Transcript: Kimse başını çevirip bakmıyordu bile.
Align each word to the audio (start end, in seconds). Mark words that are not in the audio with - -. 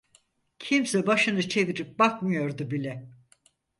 Kimse 0.59 1.07
başını 1.07 1.49
çevirip 1.49 1.99
bakmıyordu 1.99 2.71
bile. 2.71 3.09